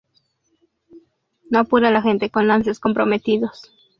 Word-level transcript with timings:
No 1.51 1.59
apure 1.59 1.91
la 1.91 2.01
gente 2.01 2.31
en 2.33 2.47
lances 2.47 2.79
comprometidos. 2.79 3.71